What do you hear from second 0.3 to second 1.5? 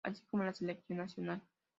como la selección Nacional.